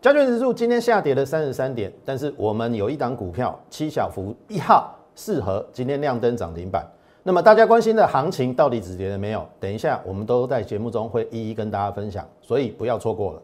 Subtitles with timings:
[0.00, 6.82] 加权指数今天下跌了三十三点，但是我们有一档股票七小福一号适合今天亮灯涨停板。
[7.22, 9.46] 那么大家关心的行情到底止跌了没有？
[9.60, 13.42] 等一下我们都在节目中会一一跟大家分享，所以不要错过了。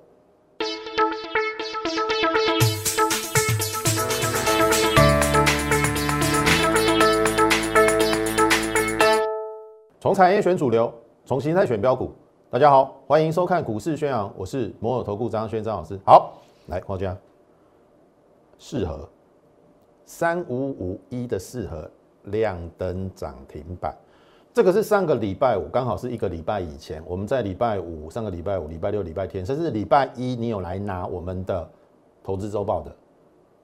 [10.00, 10.90] 从产业选主流，
[11.26, 12.10] 从形态选标股。
[12.48, 15.98] 大家好，欢迎收看股市宣扬，我是摩尔投顾张轩张老师。
[16.06, 16.32] 好，
[16.66, 17.16] 来黄家，
[18.58, 19.08] 适合。
[20.04, 21.90] 三五五一的适合
[22.24, 23.92] 亮灯涨停板，
[24.54, 31.68] 这个是上个礼拜五，刚好是一个礼拜以前，我们在礼拜五、上个礼拜五、礼拜六、礼拜天，甚至礼拜一，你有来拿我们的
[32.22, 32.94] 投资周报的。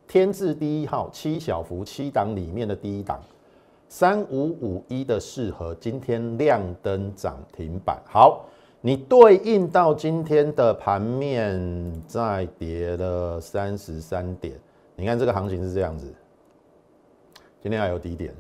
[0.09, 3.21] 天字第一号七小福七档里面的第一档。
[3.89, 8.47] 三五五一的适合今天亮灯涨停板，好，
[8.85, 14.59] 你对应到今天的盘面再跌了三十三点，
[14.97, 16.13] 你看这个行情是这样子，
[17.63, 18.35] 今天还有低点，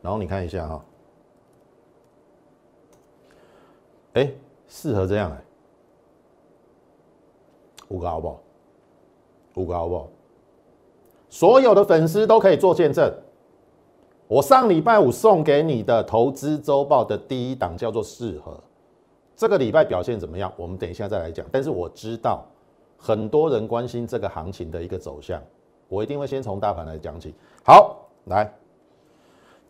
[0.00, 0.84] 然后你看一下哈，
[4.14, 4.32] 哎，
[4.66, 5.44] 适合这样哎，
[7.88, 8.40] 五个好不好？
[9.56, 10.08] 五个好不好？
[11.28, 13.12] 所有的粉丝都可以做见证。
[14.26, 18.58] 我上礼拜五送给你的投资周报的第一档叫做适合，
[19.36, 20.52] 这个礼拜表现怎么样？
[20.56, 21.46] 我们等一下再来讲。
[21.50, 22.44] 但是我知道
[22.96, 25.42] 很多人关心这个行情的一个走向，
[25.88, 27.34] 我一定会先从大盘来讲起。
[27.64, 28.52] 好，来，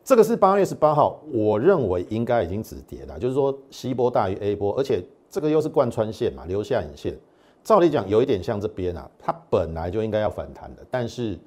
[0.02, 7.18] 这个是八月十八号，我认为应该已经止跌了，就是说 C 波大于 A 波，而且这个又是贯穿线嘛，留下影线，
[7.62, 11.38] 照理讲有一点像这边啊，它本来就应该要反弹的，但是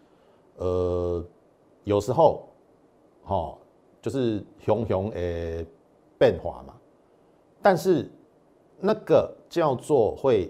[0.57, 1.23] 呃，
[1.83, 2.43] 有时候。
[3.29, 3.57] 哦，
[4.01, 5.65] 就是熊熊诶
[6.17, 6.73] 变化嘛，
[7.67, 8.09] 但是
[8.79, 10.49] 那个叫做会，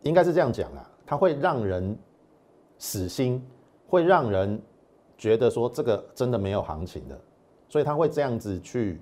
[0.00, 1.94] 应该是这样讲啊，它会让人
[2.78, 3.46] 死心，
[3.86, 4.58] 会让人
[5.18, 7.20] 觉得说这个真的没有行情的，
[7.68, 8.98] 所以他会这样子去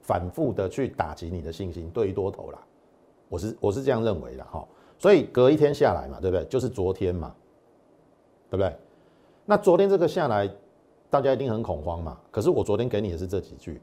[0.00, 2.58] 反复的去打击你的信心，对于多头啦，
[3.28, 4.66] 我是我是这样认为的哈，
[4.98, 6.46] 所以隔一天下来嘛，对不对？
[6.46, 7.34] 就是昨天嘛，
[8.48, 8.74] 对不对？
[9.44, 10.50] 那昨天这个下来。
[11.10, 12.18] 大家一定很恐慌嘛？
[12.28, 13.80] 可是我昨天给你的是这几句。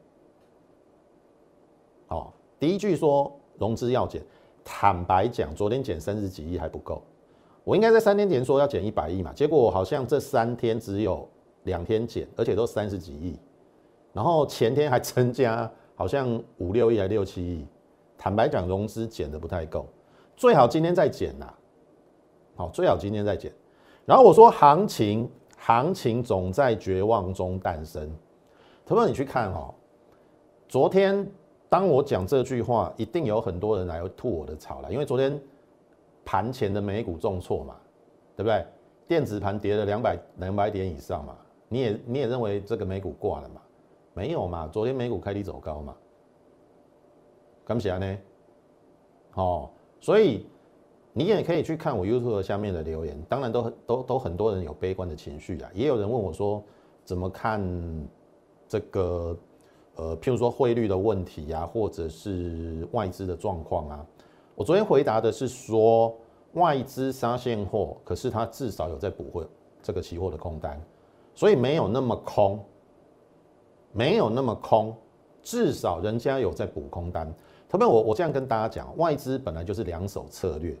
[2.08, 2.30] 哦，
[2.62, 4.22] 第一句说融资要减，
[4.62, 7.02] 坦白讲，昨天减三十几亿还不够。
[7.64, 11.28] 我应该在三天前说要减一百亿嘛，结果好像这三天只有
[11.64, 13.36] 两天减，而且都三十几亿。
[14.12, 17.66] 然后前天还增加，好像五六亿还六七亿。
[18.16, 19.84] 坦白讲，融资减的不太够，
[20.36, 21.52] 最好今天再减呐。
[22.54, 23.52] 好，最好今天再减。
[24.06, 25.28] 然后我说行情。
[25.58, 28.08] 行情总在绝望中诞生。
[28.84, 29.72] 同学你去看哈，
[30.68, 31.24] 昨天
[31.72, 35.40] 当我讲这句话，一定有很多人来吐我的槽了，因为昨天
[36.22, 37.74] 盘前的美股重挫嘛，
[38.36, 38.62] 对不对？
[39.08, 41.34] 电子盘跌了两百两百点以上嘛，
[41.70, 43.62] 你也你也认为这个美股挂了嘛？
[44.12, 45.96] 没有嘛，昨天美股开低走高嘛，
[47.64, 48.18] 干不起呢？
[49.36, 50.46] 哦，所以。
[51.14, 56.64] 你也可以去看我 YouTube 下面的留言，当然都很都都很多人有悲观的情绪啊，也有人问我说
[57.04, 57.62] 怎么看
[58.66, 59.36] 这个
[59.96, 64.06] 呃，譬如说汇率的问题呀，或者是外资的状况啊。
[64.54, 66.14] 我昨天回答的是说
[66.54, 69.46] 外资杀现货，可是它至少有在补货
[69.82, 70.80] 这个期货的空单，
[71.34, 72.62] 所以没有那么空，
[73.92, 74.94] 没有那么空，
[75.42, 77.32] 至少人家有在补空单。
[77.68, 80.76] 特别我我这样跟大家讲，外资本来就是两手策略。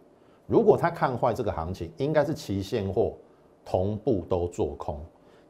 [0.46, 3.14] 如果他看坏这个行情，应该是期现货
[3.64, 5.00] 同步都做空，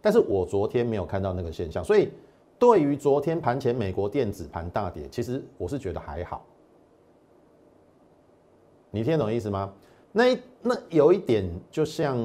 [0.01, 2.11] 但是我昨天没有看到那个现象，所以
[2.63, 6.47] 对于昨天盘前美国电子盘大跌，其实我是觉得还好。
[8.89, 9.73] 你听懂意思吗？
[10.13, 12.17] 那那有一点就像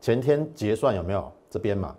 [0.00, 1.94] 前天结算有没有这边嘛？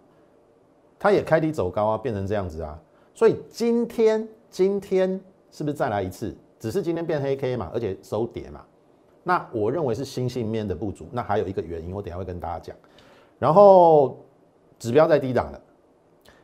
[1.00, 2.78] 它也开低走高啊，变成这样子啊，
[3.14, 5.18] 所以今天今天
[5.50, 6.36] 是不是再来一次？
[6.60, 8.62] 只是今天变黑 K 嘛，而且收跌嘛。
[9.24, 12.76] 那我认为是新性面的不足，那还有一个原因，我等下会跟大家讲。
[13.40, 14.18] 然后
[14.78, 15.62] 指标在低档了，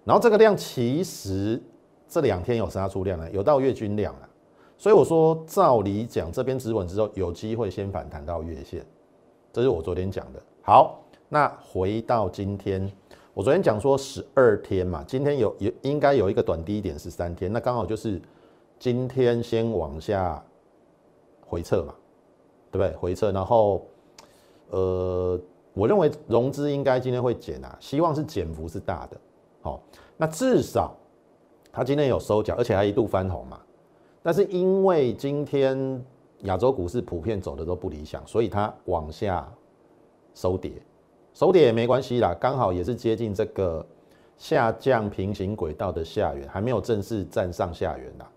[0.04, 1.62] 然后这个量其实
[2.08, 4.30] 这两天有杀出量了，有到月均量了，
[4.78, 8.86] 所以我说照理讲，这边止稳之后有机会先反弹到月线，
[9.54, 10.42] 这是我昨天讲的。
[10.62, 12.92] 好，那回到今天，
[13.34, 18.22] 我昨天讲说十二天嘛，今天有有应该有一个短低点是三天，那刚好就是
[18.80, 20.44] 今天先往下
[21.46, 21.96] 回撤嘛。
[22.74, 22.96] 对不对？
[22.96, 23.86] 回撤，然后，
[24.70, 25.38] 呃，
[25.74, 29.18] 我认为融资应该今天会减啊，希望是减幅是大的。
[29.62, 29.82] 好，
[30.18, 30.96] 那至少
[31.72, 33.60] 它今天有收脚，而且还一度翻红嘛。
[34.24, 36.04] 但是因为今天
[36.42, 39.52] 亚洲股市普遍走的都不理想，所以它往下
[40.34, 40.72] 收跌，
[41.34, 43.86] 收跌也没关系啦，刚好也是接近这个
[44.38, 48.30] 下降平行轨道的下缘，还没有正式站上下缘啦。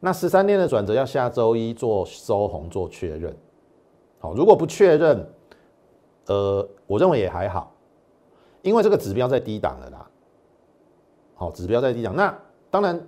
[0.00, 3.36] 那十三天的转折要下周一做收红做确认，
[4.20, 5.28] 好，如果不确认，
[6.26, 7.72] 呃，我认为也还好，
[8.62, 10.10] 因为这个指标在低档了啦。
[11.38, 12.38] 好，指标在低档，那
[12.70, 13.00] 当然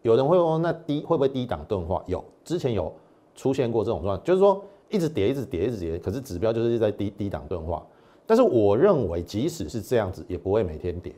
[0.00, 2.02] 有人会问，那低会不会低档钝化？
[2.06, 2.90] 有，之前有
[3.34, 4.64] 出现过这种状况，就是说。
[4.90, 7.84] 一直跌，一直跌，一直跌，可是指标就是在低低档钝化。
[8.26, 11.12] 但是我认为，即使是这样子，也不会每天跌。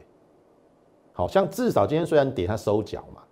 [1.12, 3.22] 好像至少今天虽然跌，它收脚嘛。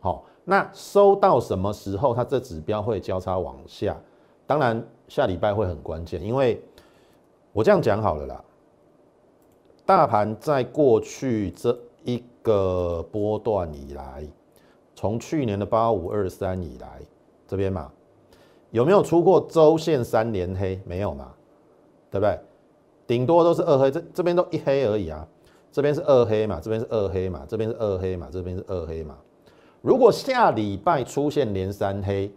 [0.00, 3.96] 好，那收到什么时候，它这指标会交叉往下？
[4.46, 6.60] 当然下礼拜会很关键，因为
[7.52, 8.44] 我这样讲好了啦。
[9.86, 14.26] 大盘在过去这一个波段以来，
[14.94, 17.00] 从去年的八五二三以来，
[17.46, 17.90] 这边嘛。
[18.70, 20.80] 有没有出过周线三连黑？
[20.84, 21.32] 没有嘛，
[22.10, 22.38] 对不对？
[23.06, 25.26] 顶多都是二黑，这这边都一黑而已啊。
[25.70, 29.16] 这边是二黑嘛，这边是二黑嘛，这边是二黑嘛，这边是二黑嘛。
[29.80, 32.32] 如果下礼拜出现连三黑，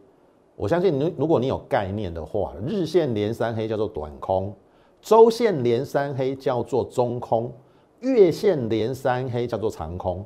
[0.55, 4.55] 我相信你，如果你有概念的话，日线连三黑叫做短空，
[5.01, 7.51] 周线连三黑叫做中空，
[7.99, 10.25] 月线连三黑叫做长空。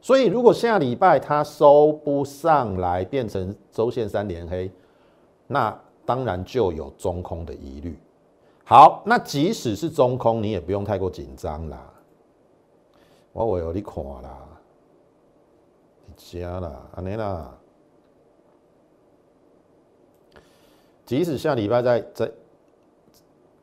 [0.00, 4.70] 所以如果下礼拜它收不上来，变成周线三连黑。
[5.48, 7.96] 那当然就有中空的疑虑。
[8.64, 11.92] 好，那即使是中空，你也不用太过紧张啦。
[13.32, 14.38] 我我有你看啦，
[16.16, 17.52] 加啦，安尼啦。
[21.04, 22.30] 即使下礼拜再再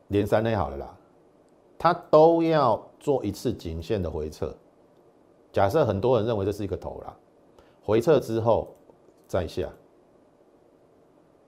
[0.08, 0.96] 连三内好了啦，
[1.84, 4.50] 它都要做一次颈线的回撤。
[5.52, 7.14] 假设很多人认为这是一个头啦，
[7.82, 8.74] 回撤之后
[9.26, 9.68] 再下。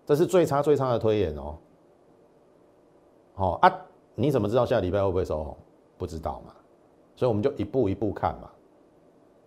[0.04, 1.56] 这是最差最差的推演哦。
[3.34, 3.80] 好啊，
[4.14, 5.56] 你怎么知道下礼拜会不会收红？
[5.96, 6.52] 不知道嘛，
[7.16, 8.50] 所以我们就一步一步看嘛。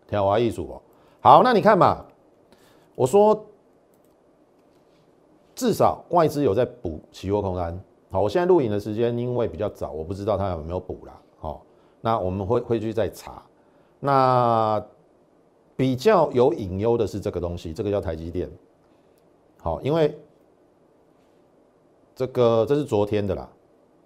[0.07, 0.81] 调华艺术哦，
[1.21, 2.03] 好，那你看嘛，
[2.95, 3.45] 我说
[5.53, 7.80] 至少外资有在补期货空单。
[8.10, 11.22] 好，我现在录影的时间因为比较早，我不知道它有没有补啦。
[11.38, 11.66] 好，
[12.02, 13.44] 那我们会会去再查。
[14.00, 14.84] 那
[15.76, 18.50] 比较有隐忧的是这个东西，这个叫台积电。
[19.58, 20.18] 好，因为。
[22.16, 23.50] 这个这是昨天的啦，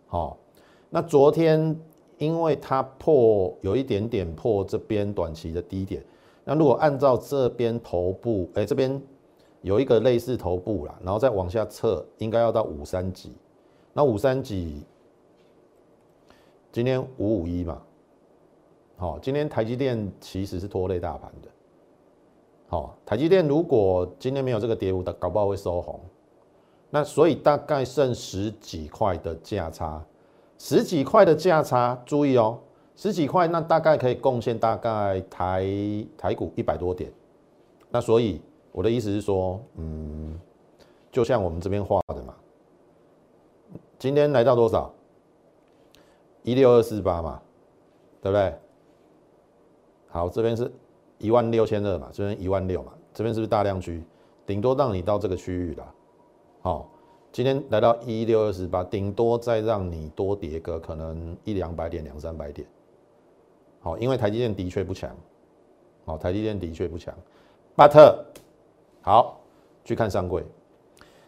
[0.06, 0.38] 好，
[0.92, 1.76] 那昨天
[2.20, 6.06] 因为它破有一点点破这边短期的低点，
[6.44, 9.02] 那如果按照这边头部，哎，这边
[9.64, 13.34] 有一个类似头部啦，然后再往下测，应该要到五三级，
[13.94, 14.84] 那五三几
[16.72, 17.82] 今天五五一嘛，
[18.98, 21.48] 好，今天台积电其实是拖累大盘的，
[22.68, 26.00] 好，台积电如果今天没有这个跌幅的，搞不好会收红。
[26.90, 30.04] 那所以大概剩十几块的价差，
[30.60, 32.60] 十几块的价差，注意哦，
[32.96, 35.68] 十几块那大概可以贡献大概台
[36.16, 37.12] 台股一百多点。
[37.90, 38.40] 那所以
[38.72, 40.40] 我的意思是说，嗯，
[41.12, 42.03] 就像我们这边画，
[44.04, 44.94] 今天来到多少？
[46.42, 47.42] 一六二四八嘛，
[48.22, 48.54] 对不对？
[50.10, 50.70] 好，这边是
[51.20, 54.04] 一万六千二嘛，这边一万六嘛，这边是不是大量区？
[54.46, 55.94] 顶多让你到这个区域了。
[56.60, 56.90] 好，
[57.32, 62.68] 今天来到一六二四八，顶多再让你多跌个可能一两百点、两三百点。
[63.80, 65.16] 好，因为台积电的确不强。
[66.04, 67.16] 好，台积电的确不强。
[67.78, 68.18] But
[69.02, 69.40] 好，
[69.86, 70.44] 去看上柜，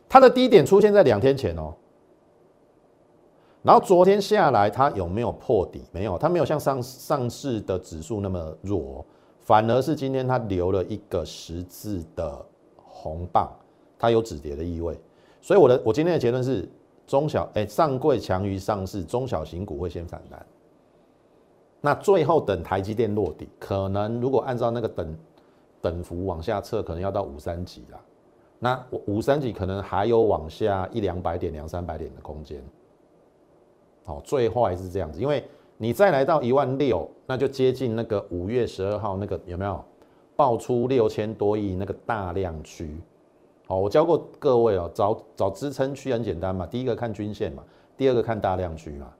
[0.09, 1.73] 它的低点出现在两天前哦。
[3.65, 5.81] 然后昨天下来，它有没有破底？
[5.91, 9.03] 没有，它没有像上上市的指数那么弱，
[9.39, 12.45] 反而是今天它留了一个十字的
[12.75, 13.51] 红棒，
[13.97, 14.95] 它有止跌的意味。
[15.41, 16.69] 所以我的我今天的结论是，
[17.07, 20.45] 中小哎上柜强于上市，中小型股会先反弹。
[21.81, 25.17] 那最后等台积电落底，可能如果按照那个等
[25.81, 27.99] 等幅往下测，可能要到五三级啦。
[28.59, 32.63] 那五三级可能还有往下一两百点、两三百点的空间。
[34.05, 35.43] 好，最坏是这样子，因为
[35.77, 39.83] 你再来到一万六，那就接近那个五月十二号那个有没有
[40.35, 42.95] 爆出六千多亿那个大量区。
[43.67, 47.63] 好，我教过各位哦，找找支撑区很简单嘛，第一个看均线嘛，
[47.97, 49.11] 第二个看大量区嘛。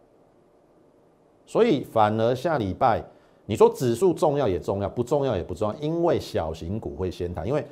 [1.47, 3.03] 所以反而下礼拜
[3.45, 7.65] 你说指数重要也重要，不重要也不重要，因为小型股会先谈，因为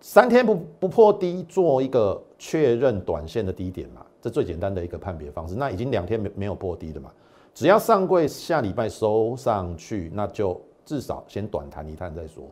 [0.00, 5.54] 三天不不破低做一个确认短线的低点嘛，这最简单的一个判别方式。
[5.54, 7.12] 那已经两天没没有破低的嘛，
[7.54, 12.44] 只要上柜下礼拜收上去，那就至少先短弹一探再说。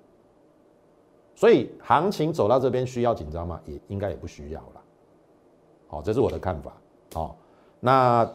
[1.34, 3.60] 所以行情走到这边需要紧张吗？
[3.64, 4.82] 也应该也不需要了。
[5.86, 6.72] 好，这是我的看法。
[7.14, 7.36] 好，
[7.78, 8.28] 那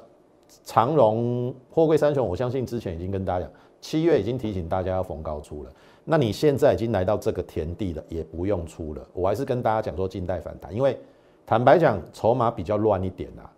[0.63, 5.71] 长荣、货柜三雄，我相信之前已经跟大家讲，七月已经提醒大家要逢高出了。
[6.05, 9.05] 那你现在已经来到这个田地了，也不用出了。
[9.13, 10.97] 我还是跟大家讲说，静待反弹，因为
[11.45, 13.49] 坦白讲，筹码比较乱一点啊。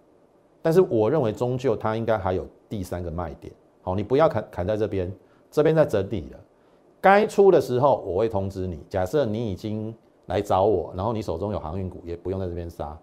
[0.62, 3.54] 但是我认为，终究它应该还有第三个卖点。
[3.82, 5.14] 好，你不要砍砍在这边，
[5.52, 6.40] 这边在整理了。
[7.00, 8.84] 该出的时候，我会通知你。
[8.90, 9.94] 假设你已经
[10.26, 12.98] 来找我，然后你手中有航运股，也不用在这边杀，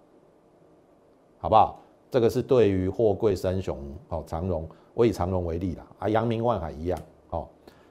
[1.38, 1.78] 好不好？
[2.10, 6.98] 这个是对于货柜三雄哦，长荣，我以长荣为例啦，啊，阳明万海一样。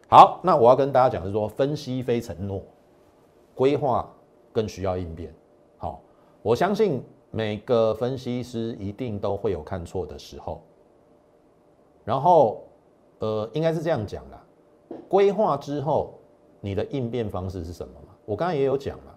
[0.09, 2.61] 好，那我要跟大家讲是说，分析非承诺，
[3.55, 4.05] 规划
[4.51, 5.33] 更需要应变。
[5.77, 6.01] 好，
[6.41, 10.61] 我相信每个分析师一定都会有看错的时候。
[12.03, 12.63] 然后，
[13.19, 14.43] 呃，应该是这样讲啦，
[15.07, 16.15] 规划之后，
[16.59, 18.15] 你的应变方式是什么嘛？
[18.25, 19.15] 我刚才也有讲嘛，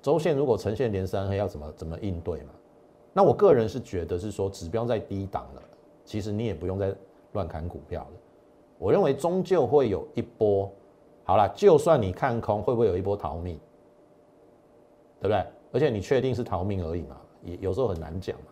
[0.00, 2.52] 周线如果呈现连三黑，要怎么怎么应对嘛？
[3.12, 5.62] 那我个人是觉得是说，指标在低档了，
[6.04, 6.94] 其实你也不用再
[7.32, 8.12] 乱砍股票了。
[8.78, 10.70] 我认为终究会有一波，
[11.24, 13.58] 好了，就算你看空，会不会有一波逃命？
[15.20, 15.44] 对不对？
[15.72, 17.16] 而且你确定是逃命而已嘛？
[17.42, 18.46] 也有时候很难讲嘛。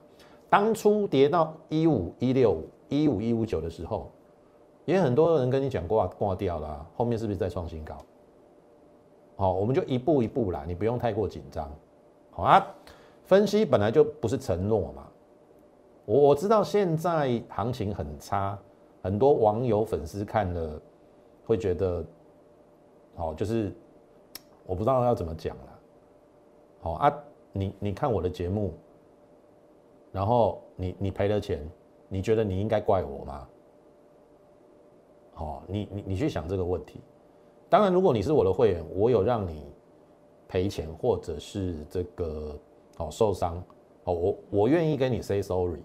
[0.49, 4.11] 当初跌到一五一六五、一五一五九的时候，
[4.85, 7.97] 也很多人跟你讲挂挂掉了，后面是不是在创新高？
[9.37, 11.71] 好，我们就一步一步啦，你不用太过紧张。
[12.31, 12.67] 好啊，
[13.25, 15.07] 分析本来就不是承诺嘛。
[16.07, 18.59] 我我知道现在行情很差。
[19.01, 20.81] 很多网友粉丝看了
[21.47, 22.05] 会觉得，
[23.15, 23.73] 好，就是
[24.67, 25.57] 我不知道要怎么讲。
[26.81, 28.73] 好啊，你你看我的节目，
[30.13, 31.69] 然后你你赔了钱，
[32.09, 33.49] 你觉得你应该怪我吗？
[35.35, 37.01] 好，你你你去想这个问题。
[37.69, 39.67] 当然，如果你是我的会员，我有让你
[40.49, 42.59] 赔钱或者是这个
[42.97, 43.63] 哦受伤，
[44.05, 45.83] 哦我我愿意跟你 say sorry。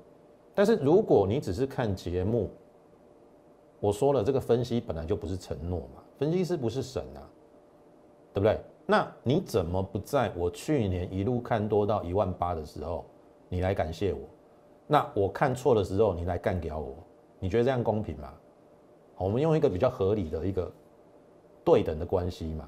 [0.55, 2.49] 但是如果你只是看节目，
[3.79, 7.29] 我说了，这个分析本来就不是承诺嘛，分析师不是神啊，
[8.33, 8.59] 对不对？
[8.85, 13.05] 那你怎么不在我去年一路看多到一万八的时候，
[13.49, 14.19] 你来感谢我？
[14.87, 16.95] 那我看错的时候，你来干掉我？
[17.39, 18.33] 你觉得这样公平吗？
[19.17, 20.71] 我们用一个比较合理的一个
[21.63, 22.67] 对等的关系嘛，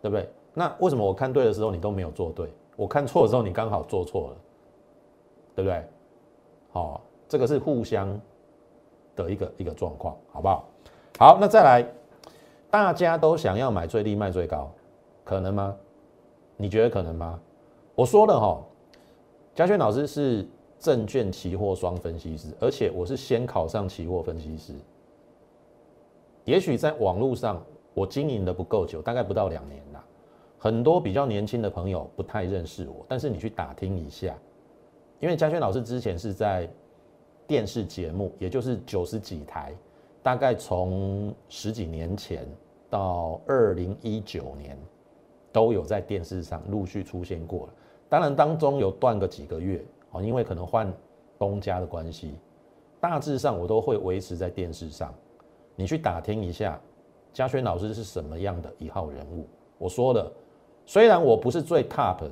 [0.00, 0.28] 对不对？
[0.54, 4.36] 那为什么我看对的时候你都没有做对，我看错的时候你刚好做错了，
[5.54, 5.84] 对不对？
[6.72, 8.20] 好，这个是互相。
[9.14, 10.64] 的一个一个状况，好不好？
[11.18, 11.86] 好，那再来，
[12.70, 14.72] 大家都想要买最低卖最高，
[15.32, 15.74] 可能吗？
[16.58, 17.40] 你觉得可能吗？
[17.94, 18.62] 我说了哈，
[19.54, 20.46] 嘉轩老师是
[20.78, 24.74] 证券期货双分析师，而且我是先考上期货分析师。
[26.44, 30.04] 也许在网络上我经营的不够久，大概不到两年啦，
[30.58, 34.36] 很多比较年轻的朋友不太认识我，但是你去打听一下，
[35.18, 36.68] 因为嘉轩老师之前是在。
[37.44, 39.74] 电视节目，也就是九十几台，
[40.22, 42.46] 大概从十几年前
[42.88, 44.78] 到二零一九年，
[45.52, 47.74] 都有在电视上陆续出现过了。
[48.08, 50.92] 当然当中有断个几个月哦，因为可能换
[51.38, 52.34] 东家的关系。
[53.00, 55.12] 大致上我都会维持在电视上。
[55.76, 56.80] 你去打听一下，
[57.32, 59.46] 嘉轩老师是什么样的一号人物？
[59.78, 60.32] 我说了，
[60.86, 62.30] 虽然我不是最 top 的，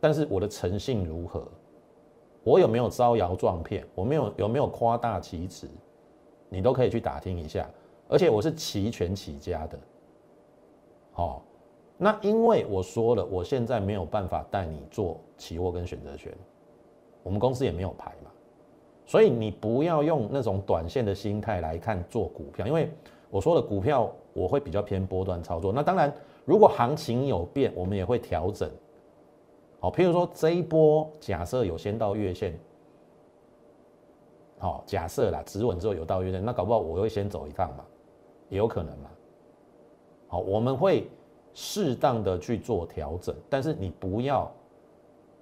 [0.00, 1.46] 但是我的诚信如何？
[2.44, 3.86] 我有没有招摇撞骗？
[3.94, 5.68] 我没有有没有夸大其词？
[6.48, 7.68] 你都可以去打听一下。
[8.08, 9.76] 而且我是齐全起家的，
[11.10, 11.42] 好，
[11.98, 16.32] 那因为我说了，我现在没有办法带你做期货跟选择权，
[17.22, 18.30] 我们公司也没有牌嘛，
[19.06, 22.90] 所以你不要用那种短线的心态来看做股票，因为
[23.30, 25.72] 我说的股票我会比较偏波段操作。
[25.72, 28.70] 那当然，如果行情有变，我们也会调整。
[29.80, 32.58] 好，譬如说这一波假设有先到月线，
[34.58, 37.84] 好，假设啦，止稳之后有到月线，那搞不好我会先走一趟嘛，
[38.48, 39.10] 也有可能嘛。
[40.28, 41.08] 好，我们会
[41.56, 44.52] 适当的去做调整，但是你不要，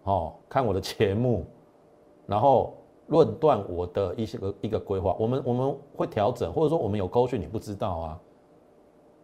[0.05, 1.45] 哦，看我的节目，
[2.25, 2.75] 然后
[3.09, 8.21] 论断我的一些个一个规划，我们我们会调整，或者说我们有勾选你不知道啊，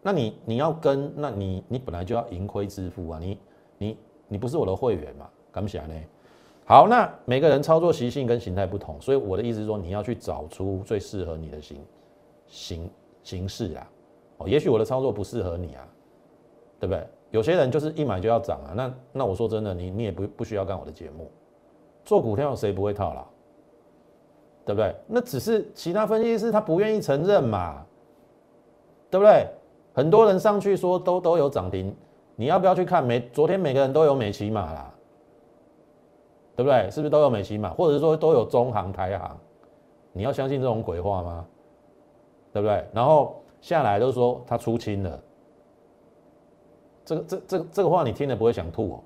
[0.03, 3.39] 那你你要跟，那你你本来就要盈亏自负啊，你
[3.79, 3.97] 你。
[4.33, 5.29] 你不是我的会员嘛？
[5.51, 5.95] 敢不想呢？
[6.65, 11.85] 好，那每个人操作习性跟形态不同，所以我的意思是说，你要去找出最适合你的形
[12.47, 12.91] 形
[13.25, 13.91] 形式啊。
[14.37, 15.89] 哦，也许我的操作不适合你啊，
[16.81, 17.07] 对不对？
[17.31, 18.73] 有些人就是一买就要涨啊。
[18.75, 21.31] 那那我说真的，你你也不不需要看我的节目。
[22.05, 23.25] 做股票谁不会套牢？
[24.65, 24.95] 对不对？
[25.07, 27.85] 那只是其他分析师他不愿意承认嘛，
[29.11, 29.47] 对不对？
[29.93, 31.95] 很多人上去说都都有涨停。
[32.37, 33.05] 你要不要去看？
[33.05, 34.95] 每昨天每个人都有美骑马啦，
[36.57, 36.91] 对不对？
[36.91, 39.39] 是不是都有美骑马，或者是说都有中航、台航？
[40.13, 41.47] 你要相信这种鬼话吗？
[42.53, 42.85] 对不对？
[42.93, 45.21] 然后下来都说他出清了，
[47.11, 49.03] 这个这这这个话你听了不会想吐哦。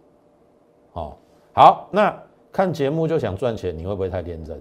[0.93, 1.17] 哦，
[1.55, 2.15] 好，那
[2.53, 4.61] 看节目就想赚钱，你会不会太天真？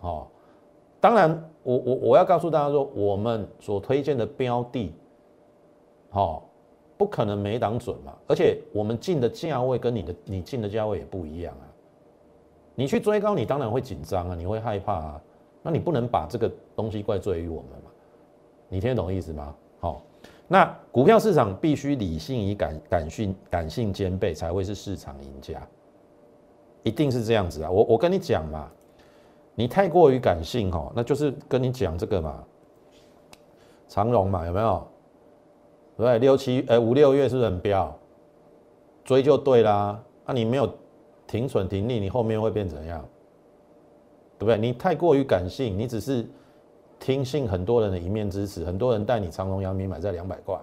[0.00, 0.26] 哦，
[1.00, 4.94] 当然，我我我要告诉大家说，我们所推荐的标的，
[6.08, 6.48] 好，
[6.96, 11.68] 不可能每档准嘛，而且我们进的价位跟你的你进的价位也不一样啊。
[12.74, 15.20] 你去追高，你当然会紧张啊，你会害怕啊。
[15.62, 17.90] 那你不能把这个东西怪罪于我们嘛？
[18.70, 19.54] 你听得懂意思吗？
[19.80, 20.00] 好，
[20.48, 25.60] 那股票市场必须理性与感感性感性兼备，才会是市场赢家，
[26.82, 27.70] 一定是这样子啊。
[27.70, 28.68] 我我跟你讲嘛。
[29.54, 32.44] 你太过于感性哈，那就是跟你讲这个嘛，
[33.88, 34.86] 长荣嘛有没有？
[35.96, 37.92] 对，六七呃五六月是不是很彪？
[39.04, 40.00] 追就对啦。
[40.24, 40.72] 那你没有
[41.26, 43.04] 停损停利，你后面会变怎样？
[44.38, 44.56] 对不对？
[44.56, 46.24] 你太过于感性，你只是
[46.98, 50.58] 听信很多人的一面之词，很多人带你长荣、阳明买在两百块，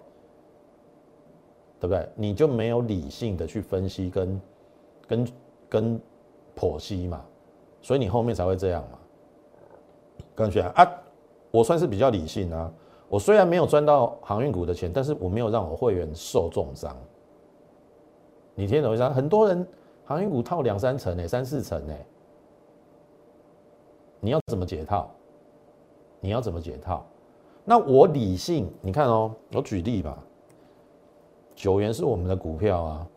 [1.79, 2.07] 对不对？
[2.15, 4.41] 你就没有理性的去分析跟
[5.07, 5.27] 跟
[5.69, 6.01] 跟
[6.55, 7.23] 剖析嘛。
[7.81, 8.97] 所以你后面才会这样嘛，
[10.33, 10.91] 感觉啊，
[11.51, 12.71] 我算是比较理性啊。
[13.07, 16.97] 我虽然没有赚到航运股的钱，但是我没有让我会员受重伤。
[18.55, 19.07] 你听懂意思？
[19.09, 19.65] 很多人
[20.03, 21.93] 航运股套两三层呢，三四层呢，
[24.19, 25.11] 你要怎么解套？
[26.25, 27.05] 你要怎么解套？
[27.63, 30.17] 那我理性，你看哦，我举例吧，
[31.53, 33.07] 九元是我们的股票啊，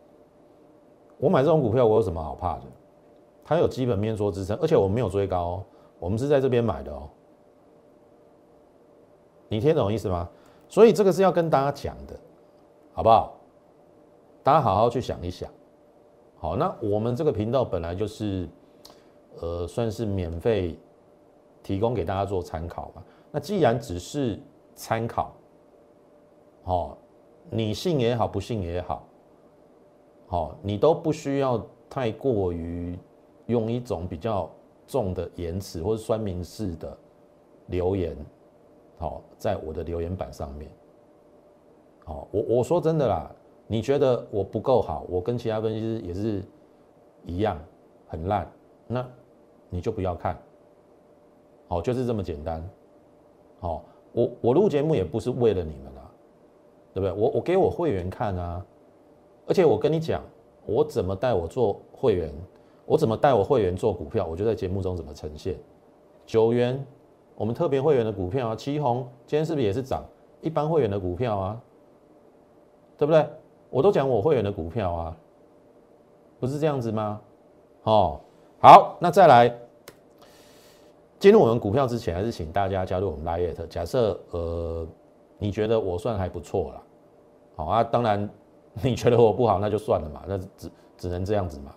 [1.17, 2.61] 我买这种股票，我有什么好怕的？
[3.43, 5.63] 它有基本面做支撑，而且我没有追高，
[5.97, 7.09] 我们是在这边买的哦。
[9.47, 10.29] 你听懂意思吗？
[10.67, 12.15] 所以这个是要跟大家讲的，
[12.93, 13.33] 好不好？
[14.43, 15.49] 大家好好去想一想。
[16.37, 18.47] 好，那我们这个频道本来就是，
[19.41, 20.77] 呃，算是免费
[21.63, 23.03] 提供给大家做参考吧。
[23.31, 24.39] 那既然只是
[24.75, 25.35] 参考，
[26.63, 26.97] 哦，
[27.49, 29.07] 你信也好，不信也好，
[30.27, 32.97] 好，你都不需要太过于。
[33.49, 34.47] 用一种比较
[34.85, 36.95] 重的言辞或者酸民式的
[37.65, 38.15] 留言，
[38.99, 40.69] 好，在我的留言板上面，
[42.05, 43.31] 好，我我说真的啦，
[43.65, 46.43] 你觉得我不够好，我跟其他分析师也是
[47.25, 47.59] 一样
[48.07, 48.47] 很烂，
[48.85, 49.03] 那
[49.67, 50.39] 你就不要看，
[51.69, 52.61] 好，就是这么简单，
[53.61, 56.11] 好，我我录节目也不是为了你们啊，
[56.93, 57.11] 对不对？
[57.13, 58.65] 我我给我会员看啊，
[59.47, 60.21] 而且我跟你讲，
[60.65, 62.33] 我怎么带我做会员。
[62.85, 64.25] 我怎么带我会员做股票？
[64.25, 65.55] 我就在节目中怎么呈现。
[66.25, 66.83] 九元，
[67.35, 70.03] 我们特别会员的股票啊，旗红今天是不是也是涨？
[70.41, 71.61] 一般会员的股票啊，
[72.97, 73.23] 对不对？
[73.69, 75.17] 我都讲我会员的股票啊，
[76.39, 77.21] 不是这样子吗？
[77.83, 78.19] 哦，
[78.59, 79.55] 好，那再来
[81.19, 83.67] 进入我们股票之前，还是请大家加入我们 Lite。
[83.67, 84.87] 假设呃，
[85.37, 86.83] 你觉得我算还不错了，
[87.57, 88.29] 好啊，当然
[88.81, 91.75] 你觉得我不好，那就算了嘛，那只只能这样子嘛。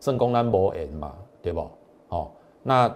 [0.00, 1.64] 圣公难博 N 嘛，对不？
[2.08, 2.92] 好，那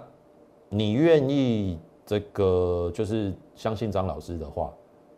[0.68, 4.72] 你愿意这个就是相信张老师的话，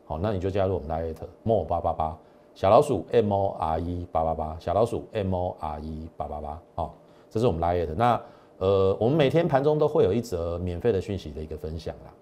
[0.05, 2.19] 好，那你就加入我们 Lite More 八八八
[2.55, 6.95] 小老鼠 M O R E 八八八小老鼠 M O R E 八八八，好，
[7.31, 7.95] 这是我们 Lite。
[7.95, 8.21] 那
[8.59, 12.13] 呃，我们每天盘中都会有一则免费的讯息的一个分享啦，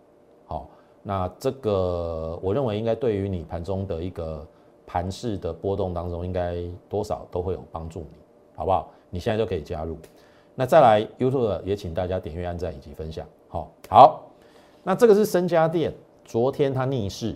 [0.46, 0.68] 好，
[1.02, 4.46] 那这个我认为应该对于你盘中的一个
[4.86, 6.56] 盘势的波动当中，应该
[6.88, 8.18] 多少都会有帮助你，
[8.54, 8.90] 好不好？
[9.08, 9.96] 你现在就可以加入，
[10.54, 13.26] 那再来 YouTube 也请大家点阅、按赞以及分享。
[13.48, 14.22] 好，好，
[14.82, 15.94] 那这个是深家电，
[16.24, 17.34] 昨天它逆势，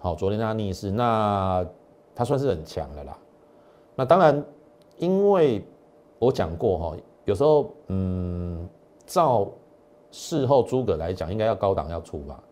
[0.00, 1.64] 好，昨天它逆势，那
[2.12, 3.16] 它算是很强的啦。
[3.94, 4.44] 那当然，
[4.98, 5.62] 因为
[6.18, 8.68] 我讲过哈，有时候嗯，
[9.06, 9.48] 照
[10.10, 12.42] 事后诸葛来讲，应该要高档要出吧，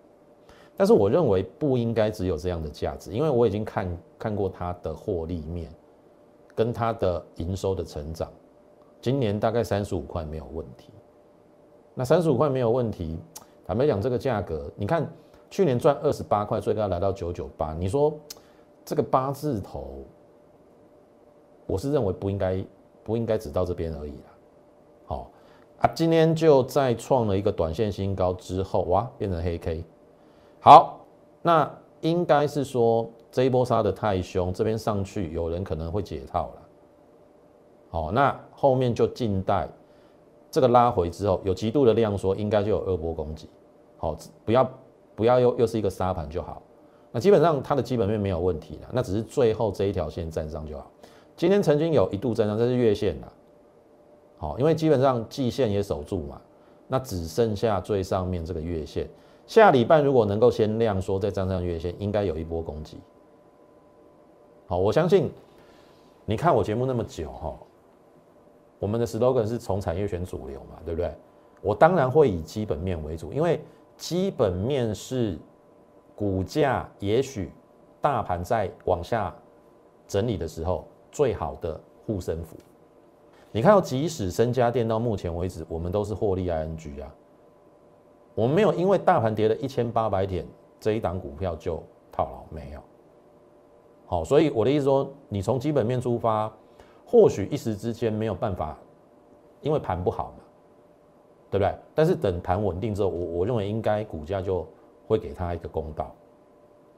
[0.76, 5.70] 但是我认为不应该只有这样的价值，因为我已经看看过它的获利面。
[6.54, 8.28] 跟它的营收的成长，
[9.00, 10.90] 今年大概三十五块没有问题。
[11.94, 13.16] 那三十五块没有问题，
[13.64, 15.08] 坦白讲，这个价格，你看
[15.48, 18.12] 去年赚二十八块，最高来到九九八，你说
[18.84, 20.02] 这个八字头，
[21.64, 22.64] 我是认为不应该
[23.04, 24.14] 不应该只到这边而已。
[25.80, 29.84] 啊，今天就再创了一个短线新高之后，哇，变成黑 K。
[30.60, 31.00] 好，
[31.42, 33.08] 那应该是说。
[33.30, 36.62] 这一波杀的太凶，这边上去有人可能会解套了。
[37.90, 39.68] 好，那后面就静待
[40.50, 43.46] 这个拉回之后，有极度的量缩，应该就有二波攻击。
[43.98, 44.70] 好，不要
[45.14, 46.62] 不要又又是一个杀盘就好。
[47.12, 50.90] 那基本上它的基本面没有问题了，那只是最后这一条线站上就好。
[51.36, 53.32] 今天曾经有一度站上，这是月线了。
[54.38, 56.40] 好，因为基本上季线也守住嘛，
[56.86, 59.08] 那只剩下最上面这个月线。
[59.46, 62.98] 下礼拜如果能够先量缩，再站上月线，应该有一波攻击。
[64.66, 65.30] 好，我相信
[66.24, 67.58] 你看我节目那么久哈，
[68.78, 71.12] 我们的 slogan 是从产业选主流嘛，对不对？
[71.60, 73.60] 我当然会以基本面为主，因为
[73.96, 75.36] 基本面是
[76.14, 77.50] 股价也许
[78.00, 79.34] 大盘在往下
[80.06, 82.56] 整理的时候最好的护身符。
[83.50, 87.14] 你看到，即使深家电到目前为止，我们都是获利 ING 啊，
[88.34, 90.46] 我们没有因为大盘跌了一千八百点，
[90.78, 91.82] 这一档股票就
[92.12, 92.80] 套牢，没有。
[94.06, 96.52] 好，所以我的意思说，你从基本面出发，
[97.06, 98.76] 或许一时之间没有办法，
[99.62, 100.44] 因为盘不好嘛，
[101.50, 101.74] 对不对？
[101.94, 104.66] 但是等盘稳定之后，我我认为应该股价就
[105.06, 106.14] 会给他一个公道，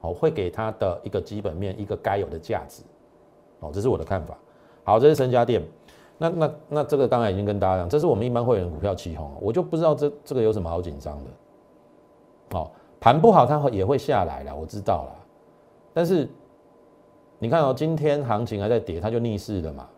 [0.01, 2.83] 好，会给他的一个基本面一个该有的价值，
[3.61, 4.37] 哦，这是我的看法。
[4.83, 5.63] 好，这是深家电。
[6.22, 12.59] 那那那这个刚才已经跟大家讲，这是我们一般会员股票起哄，我就不知道这这个有什么好紧张的。
[12.59, 15.26] 哦，盘不好它也会下来了，我知道了。
[15.94, 16.28] 但是
[17.38, 19.88] 你看哦，今天行情还在跌，它就逆势了嘛。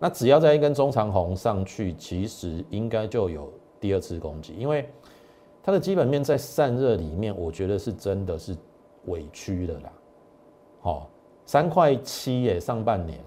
[0.00, 4.88] 那只要在一根中长红上去，其实应该就有第二次攻击，因为
[5.62, 8.56] 它的基本面在散热里面，我觉得是真的是
[9.04, 9.92] 委屈的啦。
[10.80, 11.08] 好，
[11.46, 13.20] 三块七耶，上半年。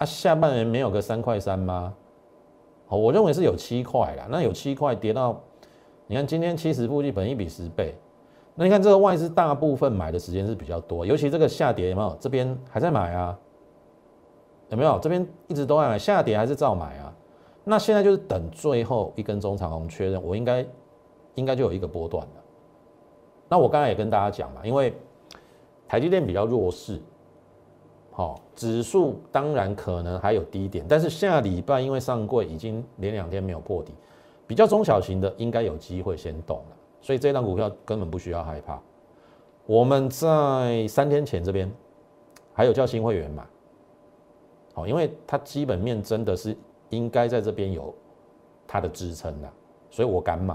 [0.00, 1.94] 啊，下半年没有个三块三吗？
[2.88, 4.26] 哦，我认为是有七块啦。
[4.30, 5.38] 那有七块跌到，
[6.06, 7.94] 你看今天七十附近，本一比十倍。
[8.54, 12.16] 那你看这个外资大部分买的时间是比较多，尤其这个下跌有没有？
[12.18, 13.38] 这边还在买啊？
[14.70, 14.98] 有没有？
[15.00, 17.12] 这边一直都在买，下跌还是照买啊？
[17.62, 20.66] 那现在就是等最后一根中长红确认，我应该
[21.34, 22.42] 应该就有一个波段了。
[23.50, 24.94] 那我刚才也跟大家讲嘛，因为
[25.86, 26.98] 台积电比较弱势。
[28.20, 33.94] 好，指数当然可能还有低点，但是下礼拜因为上柜已经连两天没有破底，
[34.46, 38.78] 比较中小型的应该有机会先动了，所以这张股票根本不需要害怕。
[39.64, 41.72] 我们在三天前这边
[42.52, 43.42] 还有叫新会员买，
[44.74, 46.54] 好，因为它基本面真的是
[46.90, 47.94] 应该在这边有
[48.66, 49.48] 它的支撑的，
[49.88, 50.54] 所以我敢买。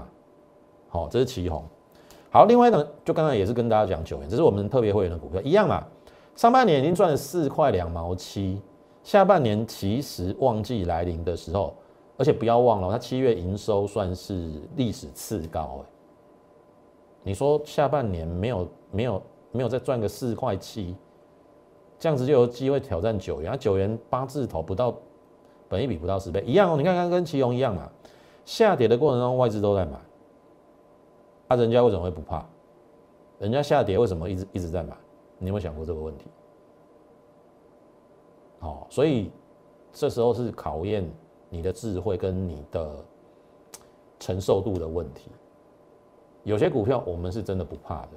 [0.86, 1.64] 好，这是旗红。
[2.30, 5.84] 好，另外呢，就刚才也是跟大家讲九元，这是我们特别会员的股票一样嘛。
[6.36, 8.60] 上半年已经赚了四块两毛七，
[9.02, 11.74] 下半年其实旺季来临的时候，
[12.18, 15.90] 而且不要忘了，它七月营收算是历史次高哎。
[17.22, 20.94] 你说下半年没有没有没有再赚个四块七，
[21.98, 24.94] 这样子就有机会挑战九元，九元八字头不到，
[25.70, 26.76] 本一比不到十倍一样哦。
[26.76, 27.90] 你看看跟奇隆一样嘛，
[28.44, 29.98] 下跌的过程中外资都在买，
[31.48, 32.44] 啊，人家为什么会不怕？
[33.38, 34.94] 人家下跌为什么一直一直在买？
[35.38, 36.26] 你有没有想过这个问题？
[38.58, 39.30] 好，所以
[39.92, 41.06] 这时候是考验
[41.50, 43.04] 你的智慧跟你的
[44.18, 45.30] 承受度的问题。
[46.42, 48.12] 有些股票我们是真的不怕的，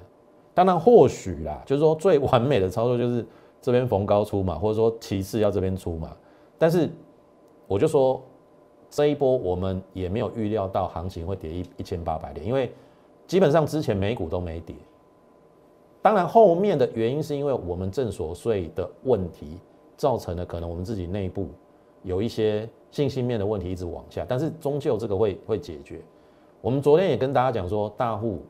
[0.54, 3.26] 当然或许啦，就是说最完美的操作就是
[3.60, 6.16] 这边逢高出嘛，或者说其次要这边出嘛。
[6.56, 6.88] 但是
[7.66, 8.22] 我就说
[8.88, 12.72] 这一波我们也没有预料到行情会跌一一千八百点，因为
[13.26, 14.74] 基本上之前美股都没跌。
[16.02, 19.58] 当然，后面的原因是因为我们正所税的问题
[19.96, 21.48] 造成了可能我们自己内部
[22.02, 26.00] 有一些信心面的问题一直往下，但是终究这个会会解决。
[26.62, 28.40] 我们昨天也跟大家讲说，大户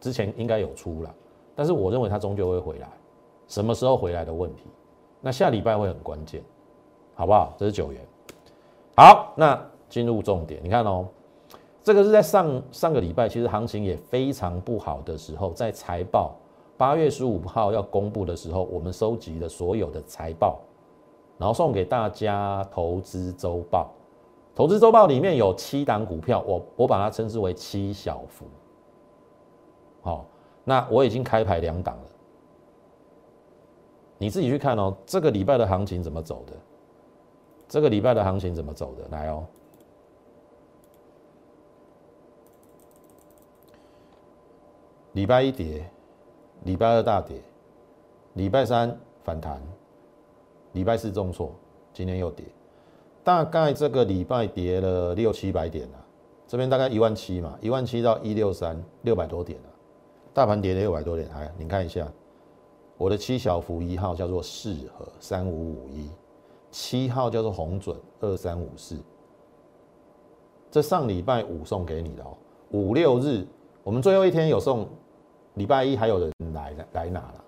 [0.00, 1.14] 之前应该有出了，
[1.56, 2.88] 但是我认为它终究会回来，
[3.48, 4.62] 什么时候回来的问题？
[5.20, 6.42] 那下礼拜会很关键，
[7.14, 7.52] 好不好？
[7.58, 8.00] 这是九元。
[8.96, 11.08] 好，那进入重点，你看哦。
[11.90, 16.36] 这个是在上上个礼拜，其实行情也非常不好的时候，在财报
[16.76, 20.60] 八月十五号要公布的时候，我们收集了所有的财报，
[21.36, 23.90] 然后送给大家投资周报。
[24.54, 28.46] 投资周报里面有七档股票，我我把它称之为七小福。
[30.02, 30.24] 好，
[30.62, 32.04] 那我已经开牌两档了，
[34.16, 34.94] 你自己去看哦。
[35.04, 36.52] 这个礼拜的行情怎么走的？
[37.66, 39.08] 这个礼拜的行情怎么走的？
[39.10, 39.44] 来哦。
[45.12, 45.90] 礼拜一跌，
[46.62, 47.42] 礼拜二大跌，
[48.34, 49.60] 礼拜三反弹，
[50.72, 51.52] 礼拜四重挫，
[51.92, 52.46] 今天又跌，
[53.24, 56.06] 大概这个礼拜跌了六七百点了，
[56.46, 59.68] 这边大概一万七嘛，一万七到一六三，六百多点了，
[60.32, 62.06] 大盘跌了六百多点，哎，你看一下，
[62.96, 66.08] 我的七小福一号叫做适合三五五一，
[66.70, 68.96] 七号叫做红准二三五四，
[70.70, 72.38] 这上礼拜五送给你的哦，
[72.70, 73.44] 五六日。
[73.82, 74.88] 我们最后一天有送，
[75.54, 77.44] 礼拜一还有人来来拿了，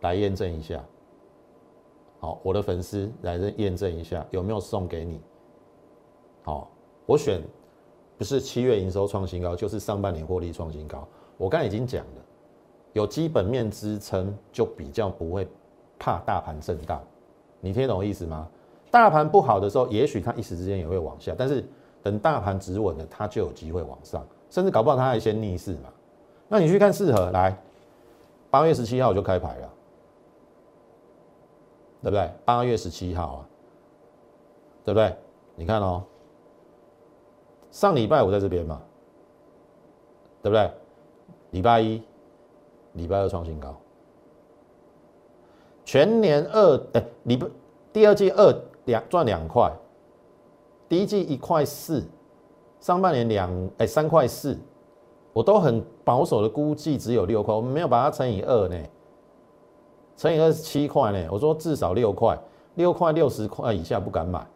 [0.00, 0.82] 来验证一下。
[2.20, 5.20] 好，我的粉丝来验证一下有没有送给你。
[6.42, 6.70] 好，
[7.06, 7.40] 我选
[8.16, 11.06] 不是七月营收创新高，就是上半年获利创新高。
[11.36, 12.22] 我刚已经讲了，
[12.94, 15.46] 有基本面支撑，就比较不会
[15.98, 17.00] 怕大盘震荡。
[17.60, 18.48] 你听懂我意思吗？
[18.90, 21.62] 大盘不好的时候，也许它一时之间也会往下，但是
[22.02, 25.92] 等大盘止稳了，它就有机会往上，甚至搞不好它还先逆势嘛。
[26.48, 27.56] 那你去看四合来，
[28.50, 29.70] 八月十七号就开牌了。
[32.00, 32.30] 对不对？
[32.44, 33.48] 八月十七号啊，
[34.84, 35.16] 对不对？
[35.56, 36.04] 你看哦，
[37.72, 38.80] 上礼拜五在这边嘛，
[40.40, 40.70] 对不对？
[41.50, 42.00] 礼拜一、
[42.92, 43.74] 礼拜二创新高，
[45.84, 47.48] 全年二哎，礼拜
[47.92, 49.72] 第二季二两赚两块，
[50.88, 52.04] 第一季一块四，
[52.80, 54.58] 上半年两哎三块四，
[55.32, 58.76] 我都很保守的估计只有六块，我们没有把它乘以二呢。
[60.16, 61.28] 乘以二十七块呢？
[61.30, 62.38] 我说至少六块，
[62.74, 64.46] 六块六十块以下不敢买。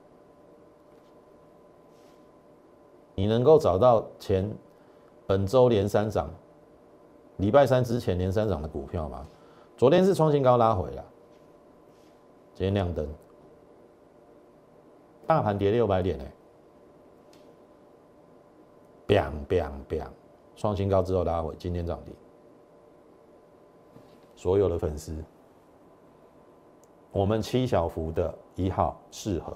[3.14, 4.50] 你能够找到前
[5.26, 6.28] 本周连三涨，
[7.36, 9.26] 礼拜三之前连三涨的股票吗？
[9.76, 11.04] 昨天是创新高拉回了，
[12.54, 13.06] 今天亮灯，
[15.26, 16.24] 大盘跌六百点呢
[19.12, 20.08] ，biang biang biang，
[20.56, 22.14] 创新高之后拉回，今天涨停，
[24.34, 25.14] 所有的粉丝。
[27.10, 29.54] 我们七小福的一号适合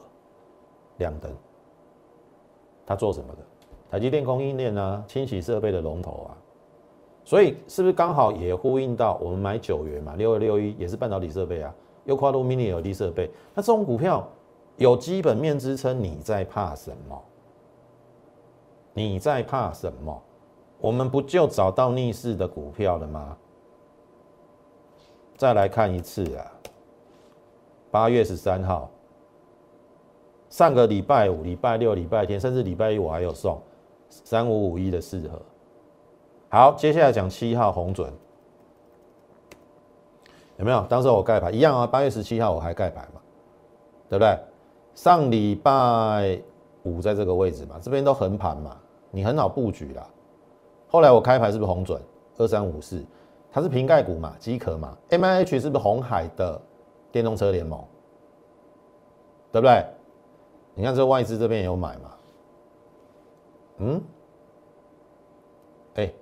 [0.99, 1.33] 亮灯，
[2.85, 3.38] 它做什么的？
[3.90, 6.37] 台积电供应链啊，清洗设备的龙头啊，
[7.25, 10.16] 所以是不是刚好也呼应到我们买九元嘛？
[10.16, 14.29] 六二六一也是半导体设备啊，又跨入 mini LED 设备，那这种股票
[14.77, 17.25] 有基本面支撑，你在怕什么？
[18.96, 20.22] 你在怕什么？
[20.80, 23.37] 我们不就找到逆势的股票了吗？
[25.37, 26.50] 再来看一次啊！
[27.90, 28.88] 八月十三号，
[30.48, 33.61] 上个礼拜五、礼拜六、礼拜天，甚至礼拜一，我还有送
[34.09, 35.42] 三五五一的适合。
[36.48, 38.11] 好，接下来讲七号红准，
[40.56, 40.82] 有没有？
[40.88, 43.20] 当时我盖牌一样啊，八月十七号我还盖牌嘛，
[44.09, 44.38] 对不对？
[44.94, 46.40] 上礼拜
[46.85, 48.74] 五在这个位置嘛，这边都横盘嘛，
[49.11, 50.09] 你很好布局啦。
[50.88, 52.01] 后来我开牌是不是红准
[52.37, 53.05] 二三五四？
[53.51, 56.61] 它是瓶盖股嘛，机壳嘛，M I H 是不是红海的？
[57.12, 57.83] 电动车联盟，
[59.51, 59.83] 对不对？
[60.75, 62.14] 你看这外资这边也有买嘛？
[63.79, 64.03] 嗯？
[65.95, 66.12] 哎，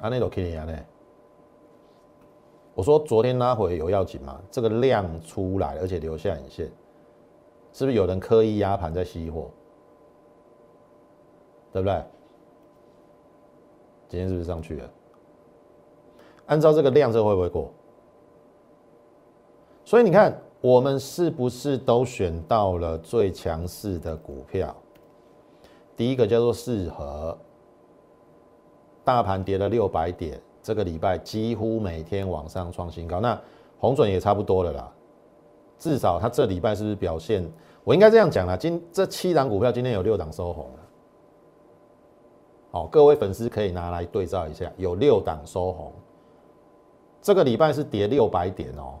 [0.00, 0.78] 阿内罗 K 尼亚呢？
[2.74, 4.38] 我说昨天拉回有要紧吗？
[4.50, 6.70] 这个量出来，而且留下影线，
[7.72, 9.50] 是不是有人刻意压盘在吸货？
[11.78, 12.04] 对不对？
[14.08, 14.90] 今天是不是上去了？
[16.46, 17.70] 按照这个量，这会不会过？
[19.84, 24.74] 所以你看，我们是不是都选到了最强势的股票？
[25.94, 27.36] 第一个叫做适合，
[29.04, 33.20] 大盘跌了六百点，这个礼拜几乎每天往上创新高。
[33.20, 33.38] 那
[33.78, 34.92] 红准也差不多了啦，
[35.78, 37.46] 至少它这礼拜是不是表现？
[37.84, 40.70] 我应该这样讲啦，今这七档股票今天有六档收红。
[42.70, 45.92] 好，各位粉丝可以拿来对照一下，有六档收红，
[47.22, 48.98] 这个礼拜是跌六百点哦。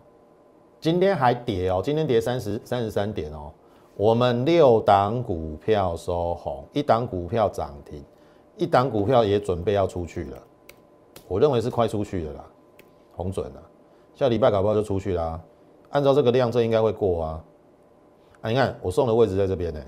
[0.80, 3.52] 今天还跌哦，今天跌三十三十三点哦。
[3.94, 8.02] 我们六档股票收红，一档股票涨停，
[8.56, 10.38] 一档股票也准备要出去了。
[11.26, 12.44] 我认为是快出去了啦，
[13.16, 13.62] 红准了，
[14.14, 15.38] 下礼拜搞不好就出去啦。
[15.90, 17.44] 按照这个量，这应该会过啊。
[18.40, 19.80] 啊，你看我送的位置在这边呢，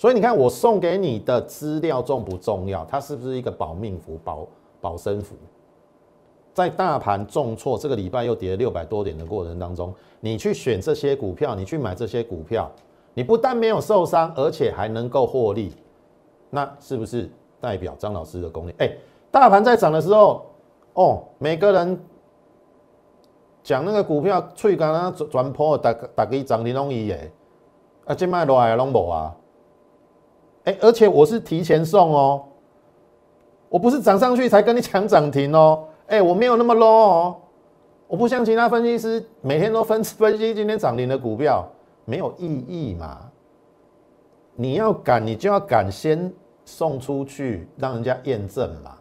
[0.00, 2.82] 所以你看我送给你的资料重不重要？
[2.86, 4.48] 它是不是一个保命符、保
[4.80, 5.36] 保身符？
[6.54, 12.70] 在大盘重挫，这个礼拜又跌了六百多点的过程当中，你去选这些股票，你去买这些股票，
[13.12, 15.70] 你不但没有受伤，而且还能够获利，
[16.48, 18.74] 那是不是代表张老师的功力？
[18.78, 18.90] 哎，
[19.30, 20.46] 大盘在涨的时候，
[20.94, 22.00] 哦，每个人
[23.62, 27.30] 讲那个股票脆干啊，转破打打个涨停拢伊耶，
[28.06, 29.36] 啊，今麦落来拢无啊，
[30.64, 32.44] 哎，而且我是提前送哦，
[33.68, 35.84] 我不是涨上去才跟你抢涨停哦。
[36.06, 37.36] 哎，我没有那么 low 哦，
[38.06, 41.66] 我不像其他分析师每天都分分析今天涨停的股票，
[42.04, 43.30] 没有意义嘛。
[44.54, 46.30] 你要敢，你就要敢先
[46.64, 48.96] 送出去，让人家验证嘛。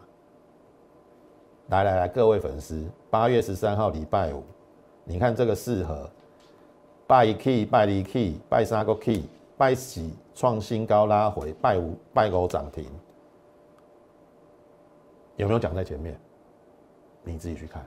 [1.68, 4.44] 来来来，各位粉丝，八月十三号礼拜五，
[5.04, 6.10] 你看这个适合，
[7.06, 9.24] 拜 key 拜离 key 拜三个 key
[9.60, 12.86] 拜喜创新高拉回，拜五拜五涨停，
[15.36, 16.18] 有没有讲在前面？
[17.26, 17.86] 你自己去看，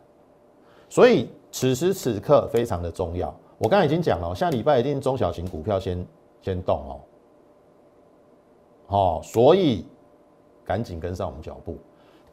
[0.91, 3.35] 所以此时此刻非常的重要。
[3.57, 6.07] 我刚才已经讲了，下礼拜一定中小型股票先
[6.43, 7.01] 先动哦。
[8.89, 9.87] 哦，所以
[10.67, 11.79] 赶紧跟上我们脚步，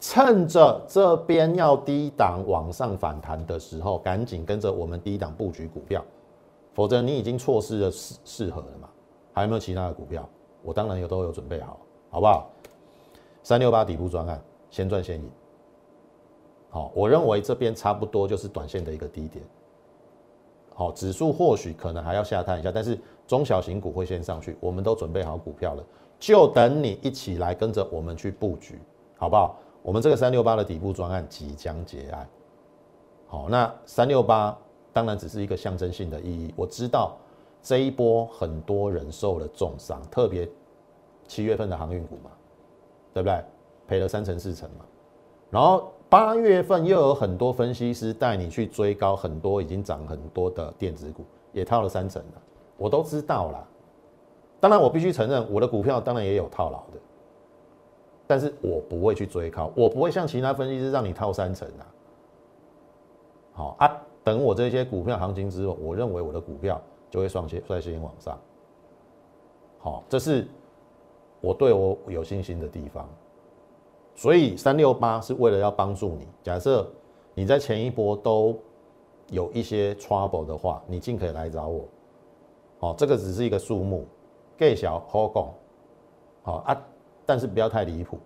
[0.01, 6.03] 趁着这边要低档往上反弹的时候，赶紧跟着我们低档布局股票，
[6.73, 8.88] 否则你已经错失了适适合了嘛？
[9.39, 10.27] 还有没有其他的股票？
[10.61, 12.49] 我当然有都有准备好，好不好？
[13.41, 15.31] 三六八底部专案，先赚先赢。
[16.69, 19.41] 好，我认为这边差不多就是短线的一个低点。
[20.75, 24.57] 好，指数或许可能还要下探一下，但是中小型股会先上去。
[24.59, 25.83] 我们都准备好股票了，
[26.19, 28.77] 就等你一起来跟着我们去布局，
[29.15, 29.55] 好不好？
[29.81, 32.27] 我们这个三六八的底部专案即将结案。
[33.27, 34.57] 好，那三六八
[34.91, 36.53] 当然只是一个象征性的意义。
[36.57, 37.15] 我知道
[37.61, 40.49] 这一波很多人受了重伤，特别
[41.27, 42.31] 七月份的航运股嘛，
[43.13, 43.43] 对不对？
[43.87, 44.85] 赔了三成四成嘛，
[45.49, 45.91] 然后。
[46.11, 52.41] 八月份又有很多分析师带你去追高，很多已经涨很多的电子股也套了三成了，
[52.77, 53.63] 我都知道啦。
[54.59, 56.99] 当然，我必须承认，我的股票当然也有套牢的，
[58.25, 61.85] 但是我不会去追高，我不会像其他分析师让你套三成啊。
[63.53, 68.39] 好啊，等我这些股票行情之后，我认为我的股票就会率先率先往上。
[69.79, 70.47] 好，这是
[71.41, 73.07] 我对我有信心的地方。
[74.15, 76.27] 所以三六八是为了要帮助你。
[76.43, 76.85] 假设
[77.33, 78.57] 你在前一波都
[79.29, 81.85] 有一些 trouble 的话，你尽可以来找我。
[82.79, 84.05] 哦，这个只是一个数目，
[84.57, 85.47] 给小好讲。
[86.43, 86.85] 好啊，
[87.25, 88.17] 但是不要太离谱。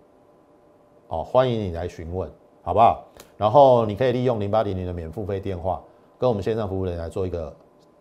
[1.08, 2.28] 哦，欢迎你来询问，
[2.62, 3.04] 好不好？
[3.36, 5.82] 然后你可以利用零八零零的免付费电话，
[6.18, 7.54] 跟我们线上服务人来做一个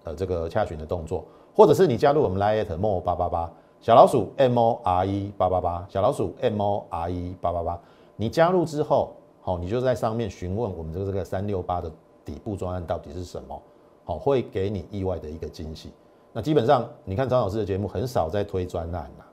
[0.03, 1.23] 呃这个洽询的动作，
[1.55, 3.51] 或者是你加入我们 Line at mo 八八八。
[3.81, 7.77] 小老鼠 M O R E 八八八，小老鼠 M O R E 八八八，
[8.15, 9.11] 你加入之后，
[9.41, 11.91] 好，你就在上面询问我们这个这个三六八的
[12.23, 13.61] 底部专案到底是什么，
[14.05, 15.91] 好，会给你意外的一个惊喜。
[16.31, 19.27] 那基本上，你看张老师的节目很少在推专案啦，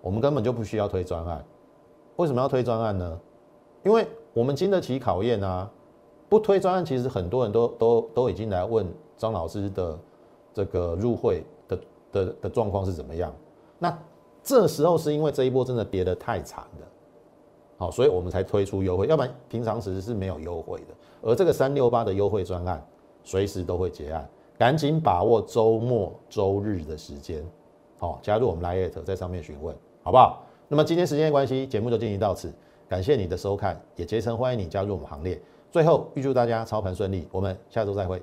[0.00, 1.44] 我们根本就不需要推专案。
[2.16, 3.20] 为什么要推专案呢？
[3.82, 5.70] 因为我们经得起考验啊。
[6.30, 9.98] 不推专案，其实很多人都都都已经来问张老师的
[10.52, 11.78] 这个入会的
[12.12, 13.34] 的的状况是怎么样。
[13.78, 13.96] 那
[14.42, 16.86] 这时候是因为这一波真的跌得太惨了，
[17.76, 20.86] 好，所以我们才推出优惠，要不然平常时是没有优惠的。
[21.22, 22.82] 而这个三六八的优惠专案，
[23.22, 27.44] 随时都会结案，赶紧把握周末、周日的时间，
[27.98, 30.42] 好，加入我们 Lite 在上面询问，好不好？
[30.68, 32.52] 那么今天时间关系，节目就进行到此，
[32.88, 35.40] 感谢你的收看，也竭诚欢迎你加入我们行列。
[35.70, 38.22] 最后预祝大家操盘顺利，我们下周再会。